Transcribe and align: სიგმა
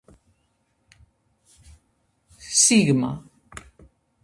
სიგმა 2.59 3.11